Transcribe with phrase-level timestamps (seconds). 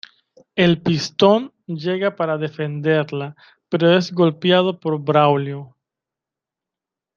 [0.55, 3.35] El Pistón llega para defenderla
[3.69, 5.77] pero es golpeado por Braulio.